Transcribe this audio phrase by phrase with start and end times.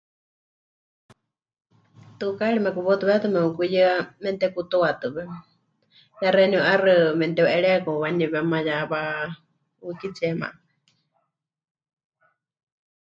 [2.19, 3.89] Tukaari mekuwautɨwetɨ mepɨkuyɨa
[4.21, 5.23] memɨtekutuatɨwe,
[6.21, 10.47] ya xeeníu 'aixɨ memɨteu'eríekakɨ waniwéma ya wa'úkitsiema.